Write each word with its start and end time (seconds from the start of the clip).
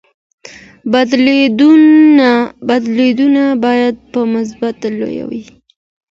بدلونونه 2.69 3.43
باید 3.65 3.95
په 4.11 4.19
مثبت 4.33 4.77
لوري 4.97 5.21
وي. 5.29 5.43